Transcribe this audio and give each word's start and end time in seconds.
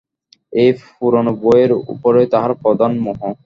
এই 0.53 0.69
পুরানো 0.91 1.31
বই-এর 1.41 1.71
উপরই 1.93 2.27
তাহার 2.33 2.51
প্রধান 2.63 2.91
মোহ। 3.05 3.19